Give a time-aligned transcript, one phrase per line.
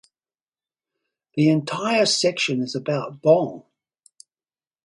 [1.35, 3.65] The entire section is about long.